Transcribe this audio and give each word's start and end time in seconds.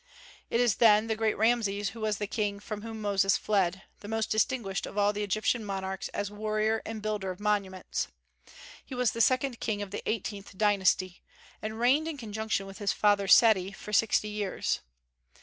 It 0.49 0.59
is, 0.59 0.77
then, 0.77 1.05
the 1.05 1.15
great 1.15 1.37
Rameses, 1.37 1.89
who 1.89 1.99
was 2.01 2.17
the 2.17 2.25
king 2.25 2.59
from 2.59 2.81
whom 2.81 3.01
Moses 3.01 3.37
fled, 3.37 3.83
the 3.99 4.07
most 4.07 4.31
distinguished 4.31 4.87
of 4.87 4.97
all 4.97 5.13
the 5.13 5.21
Egyptian 5.21 5.63
monarchs 5.63 6.07
as 6.07 6.31
warrior 6.31 6.81
and 6.87 7.03
builder 7.03 7.29
of 7.29 7.39
monuments. 7.39 8.07
He 8.83 8.95
was 8.95 9.11
the 9.11 9.21
second 9.21 9.59
king 9.59 9.79
of 9.83 9.91
the 9.91 10.01
eighteenth 10.09 10.57
dynasty, 10.57 11.21
and 11.61 11.79
reigned 11.79 12.07
in 12.07 12.17
conjunction 12.17 12.65
with 12.65 12.79
his 12.79 12.91
father 12.93 13.27
Seti 13.27 13.73
for 13.73 13.93
sixty 13.93 14.29
years. 14.29 14.79